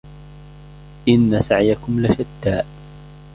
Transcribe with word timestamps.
إن 1.09 1.41
سعيكم 1.41 1.99
لشتى 2.05 2.63